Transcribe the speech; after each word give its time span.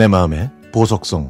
내 0.00 0.08
마음의 0.08 0.48
보석성 0.72 1.28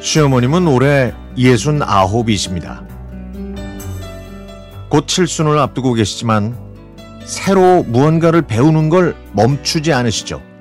시어머님은 0.00 0.66
올해 0.66 1.12
예순 1.36 1.82
아홉이십니다. 1.82 2.82
곧 4.88 5.06
칠순을 5.06 5.58
앞두고 5.58 5.92
계시지만 5.92 6.56
새로 7.26 7.82
무언가를 7.82 8.40
배우는 8.40 8.88
걸 8.88 9.14
멈추지 9.32 9.92
않으시죠. 9.92 10.53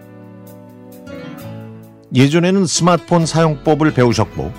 예전에는 2.13 2.65
스마트폰 2.65 3.25
사용법을 3.25 3.93
배우셨고 3.93 4.51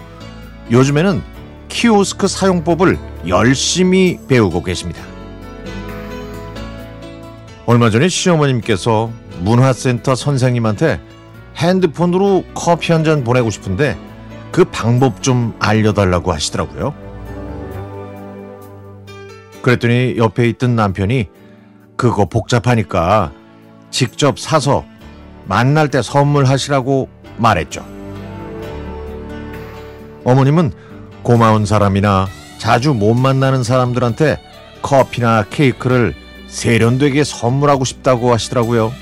요즘에는 0.70 1.22
키오스크 1.68 2.26
사용법을 2.28 2.98
열심히 3.28 4.18
배우고 4.28 4.62
계십니다. 4.62 5.02
얼마 7.66 7.90
전에 7.90 8.08
시어머님께서 8.08 9.10
문화센터 9.40 10.14
선생님한테 10.14 11.00
핸드폰으로 11.56 12.44
커피 12.54 12.92
한 12.92 13.04
잔 13.04 13.24
보내고 13.24 13.50
싶은데 13.50 13.96
그 14.50 14.64
방법 14.64 15.22
좀 15.22 15.54
알려달라고 15.58 16.32
하시더라고요. 16.32 16.94
그랬더니 19.62 20.16
옆에 20.18 20.48
있던 20.50 20.76
남편이 20.76 21.28
그거 21.96 22.26
복잡하니까 22.26 23.32
직접 23.90 24.38
사서 24.38 24.84
만날 25.46 25.88
때 25.88 26.02
선물하시라고 26.02 27.08
말했죠. 27.36 27.84
어머님은 30.24 30.72
고마운 31.22 31.66
사람이나 31.66 32.28
자주 32.58 32.94
못 32.94 33.14
만나는 33.14 33.62
사람들한테 33.62 34.40
커피나 34.82 35.44
케이크를 35.50 36.14
세련되게 36.46 37.24
선물하고 37.24 37.84
싶다고 37.84 38.32
하시더라고요. 38.32 38.92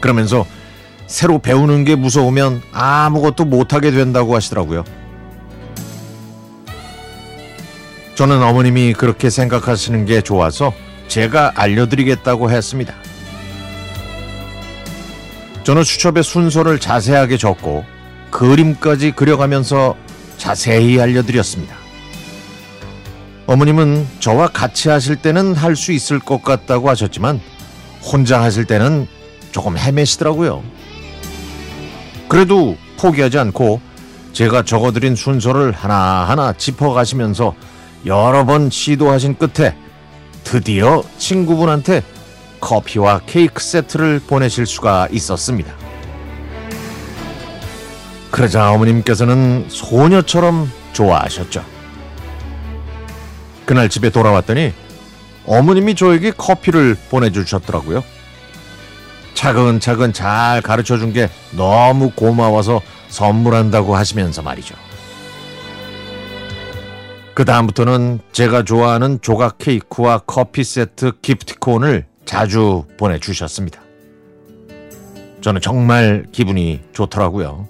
그러면서 0.00 0.46
새로 1.06 1.38
배우는 1.38 1.84
게 1.84 1.96
무서우면 1.96 2.62
아무것도 2.72 3.44
못하게 3.44 3.90
된다고 3.90 4.34
하시더라고요. 4.34 4.84
저는 8.14 8.42
어머님이 8.42 8.92
그렇게 8.92 9.30
생각하시는 9.30 10.04
게 10.06 10.20
좋아서 10.20 10.72
제가 11.08 11.52
알려드리겠다고 11.56 12.50
했습니다. 12.50 12.94
저는 15.70 15.84
수첩에 15.84 16.22
순서를 16.22 16.80
자세하게 16.80 17.36
적고 17.36 17.84
그림까지 18.32 19.12
그려가면서 19.12 19.94
자세히 20.36 21.00
알려드렸습니다. 21.00 21.76
어머님은 23.46 24.04
저와 24.18 24.48
같이 24.48 24.88
하실 24.88 25.14
때는 25.14 25.54
할 25.54 25.76
수 25.76 25.92
있을 25.92 26.18
것 26.18 26.42
같다고 26.42 26.88
하셨지만 26.88 27.40
혼자 28.02 28.42
하실 28.42 28.64
때는 28.64 29.06
조금 29.52 29.78
헤매시더라고요. 29.78 30.64
그래도 32.26 32.76
포기하지 32.98 33.38
않고 33.38 33.80
제가 34.32 34.64
적어드린 34.64 35.14
순서를 35.14 35.70
하나하나 35.70 36.52
짚어가시면서 36.52 37.54
여러 38.06 38.44
번 38.44 38.70
시도하신 38.70 39.36
끝에 39.38 39.76
드디어 40.42 41.04
친구분한테 41.16 42.02
커피와 42.60 43.20
케이크 43.26 43.62
세트를 43.62 44.20
보내실 44.26 44.66
수가 44.66 45.08
있었습니다. 45.10 45.72
그러자 48.30 48.70
어머님께서는 48.72 49.66
소녀처럼 49.68 50.70
좋아하셨죠. 50.92 51.64
그날 53.66 53.88
집에 53.88 54.10
돌아왔더니 54.10 54.72
어머님이 55.46 55.94
저에게 55.94 56.30
커피를 56.32 56.96
보내주셨더라고요. 57.10 58.02
차근차근 59.34 60.12
잘 60.12 60.60
가르쳐 60.60 60.98
준 60.98 61.12
게 61.12 61.28
너무 61.56 62.10
고마워서 62.10 62.82
선물한다고 63.08 63.96
하시면서 63.96 64.42
말이죠. 64.42 64.74
그 67.34 67.44
다음부터는 67.44 68.20
제가 68.32 68.64
좋아하는 68.64 69.18
조각 69.22 69.56
케이크와 69.58 70.18
커피 70.26 70.62
세트 70.62 71.12
기프티콘을 71.22 72.06
자주 72.30 72.84
보내주셨습니다. 72.96 73.80
저는 75.40 75.60
정말 75.60 76.24
기분이 76.30 76.80
좋더라고요. 76.92 77.66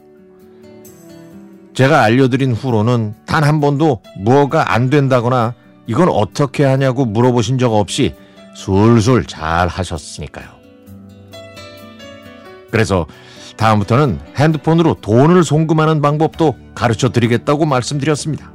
제가 1.72 2.02
알려드린 2.02 2.52
후로는 2.52 3.14
단 3.24 3.42
한 3.42 3.62
번도 3.62 4.02
뭐가 4.18 4.74
안 4.74 4.90
된다거나 4.90 5.54
이건 5.86 6.10
어떻게 6.10 6.64
하냐고 6.64 7.06
물어보신 7.06 7.56
적 7.56 7.72
없이 7.72 8.14
술술 8.54 9.24
잘 9.24 9.66
하셨으니까요. 9.66 10.46
그래서 12.70 13.06
다음부터는 13.56 14.20
핸드폰으로 14.36 14.98
돈을 15.00 15.42
송금하는 15.42 16.02
방법도 16.02 16.58
가르쳐 16.74 17.08
드리겠다고 17.08 17.64
말씀드렸습니다. 17.64 18.52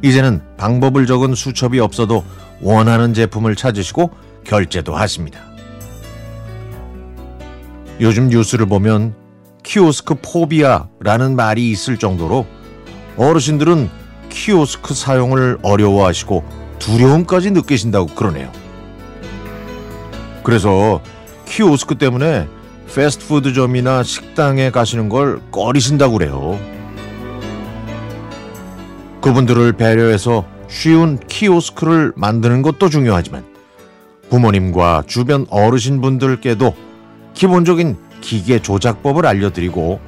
이제는 0.00 0.40
방법을 0.56 1.04
적은 1.06 1.34
수첩이 1.34 1.78
없어도 1.78 2.24
원하는 2.60 3.14
제품을 3.14 3.56
찾으시고 3.56 4.10
결제도 4.44 4.94
하십니다. 4.94 5.40
요즘 8.00 8.28
뉴스를 8.28 8.66
보면 8.66 9.14
키오스크 9.62 10.16
phobia라는 10.22 11.36
말이 11.36 11.70
있을 11.70 11.98
정도로 11.98 12.46
어르신들은 13.16 13.90
키오스크 14.30 14.94
사용을 14.94 15.58
어려워하시고 15.62 16.44
두려움까지 16.78 17.50
느끼신다고 17.50 18.06
그러네요. 18.14 18.50
그래서 20.44 21.02
키오스크 21.46 21.96
때문에 21.96 22.46
패스트푸드점이나 22.94 24.02
식당에 24.02 24.70
가시는 24.70 25.08
걸 25.08 25.40
꺼리신다고 25.50 26.18
그래요. 26.18 26.58
그분들을 29.20 29.72
배려해서 29.72 30.46
쉬운 30.68 31.18
키오스크를 31.18 32.12
만드는 32.14 32.62
것도 32.62 32.88
중요하지만 32.88 33.44
부모님과 34.30 35.04
주변 35.06 35.46
어르신분들께도 35.48 36.74
기본적인 37.34 37.96
기계 38.20 38.60
조작법을 38.60 39.26
알려드리고 39.26 40.00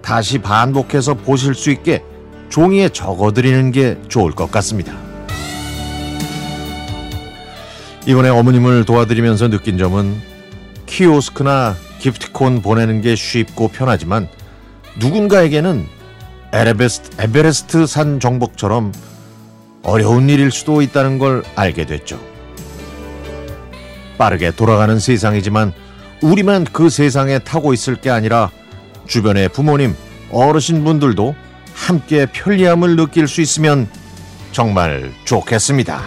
다시 0.00 0.38
반복해서 0.38 1.14
보실 1.14 1.54
수 1.54 1.70
있게 1.70 2.04
종이에 2.48 2.90
적어드리는 2.90 3.72
게 3.72 3.98
좋을 4.08 4.32
것 4.32 4.50
같습니다. 4.50 4.94
이번에 8.06 8.28
어머님을 8.28 8.84
도와드리면서 8.84 9.48
느낀 9.48 9.78
점은 9.78 10.20
키오스크나 10.86 11.74
기프티콘 11.98 12.60
보내는 12.60 13.00
게 13.00 13.16
쉽고 13.16 13.68
편하지만 13.68 14.28
누군가에게는 15.00 15.86
에베레스트, 16.52 17.86
산 17.86 18.20
정복처럼 18.20 18.92
어려운 19.84 20.28
일일 20.28 20.50
수도 20.50 20.82
있다는 20.82 21.18
걸 21.18 21.44
알게 21.54 21.84
됐죠. 21.84 22.18
빠르게 24.18 24.50
돌아가는 24.50 24.98
세상이지만 24.98 25.72
우리만 26.22 26.64
그 26.64 26.88
세상에 26.88 27.38
타고 27.38 27.72
있을 27.72 27.96
게 27.96 28.10
아니라 28.10 28.50
주변의 29.06 29.50
부모님, 29.50 29.94
어르신분들도 30.30 31.34
함께 31.74 32.26
편리함을 32.26 32.96
느낄 32.96 33.28
수 33.28 33.40
있으면 33.40 33.88
정말 34.52 35.12
좋겠습니다. 35.24 36.00